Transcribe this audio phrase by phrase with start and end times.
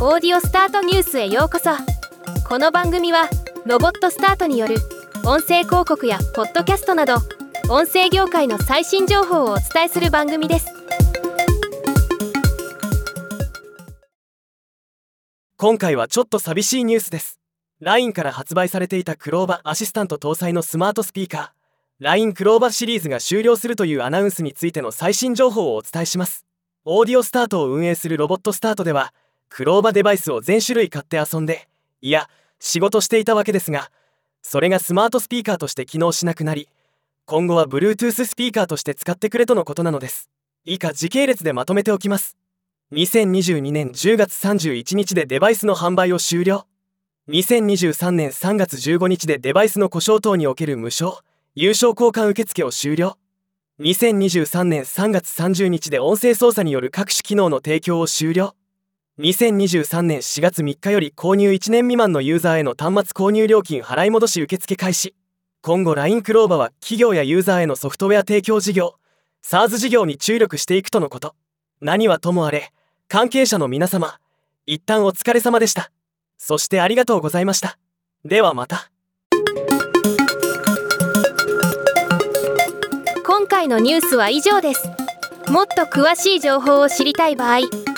[0.00, 1.70] オーディオスタートニュースへようこそ。
[2.48, 3.28] この番組は
[3.66, 4.76] ロボットスタートによる
[5.24, 7.16] 音声広告やポッドキャストなど
[7.68, 10.68] 音声業界の最新情報をお伝えする番組です。
[15.56, 17.40] 今回はちょっと寂しいニュースです。
[17.80, 21.48] LINE から発売されていたクローバーアシスタント搭載のスマートスピーカー。
[22.04, 26.46] LINE クローバーシリーズが終了するというアナウンスについての最新情報をお伝えします。
[26.84, 29.12] オーディオスタートを運営するロボットスタートでは
[29.48, 31.68] クローバデバイスを全種類買って遊んで
[32.00, 33.90] いや仕事していたわけですが
[34.42, 36.68] それがスマートスピーカーとして機能しなくなり
[37.30, 40.30] 今後は Bluetooth スピーカーとして使ってくれとのことなのです。
[40.64, 42.38] 以下時系列でまとめておきます。
[42.92, 46.66] 2022年10月31日でデバイスの販売を終了。
[47.28, 51.18] 2023年3月15日でデバイスの故障等における無償
[51.54, 53.18] 有償交換受付を終了。
[53.80, 58.54] 2023年3月30日で音声操作による各種機能の提供を終了。
[59.18, 65.16] 2023年4月3日より購入1年未満のユーザーへの端末購入料金払い戻し受付開始。
[65.60, 68.94] 今後 LINE クローバは企業やユーザーへのソフトウェア提供事業
[69.42, 71.34] SARS 事業に注力していくとのこと。
[71.80, 72.70] 何はともあれ
[73.08, 74.20] 関係者の皆様
[74.66, 75.90] 一旦お疲れ様でした。
[76.36, 77.76] そしてありがとうございました。
[78.24, 78.92] ではまた。
[83.26, 84.88] 今回のニュースは以上です。
[85.50, 87.60] もっと詳しい情報を知りたい場合「